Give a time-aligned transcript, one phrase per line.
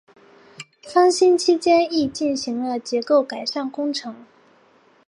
[0.81, 4.15] 翻新期间亦进行了结构改善工程。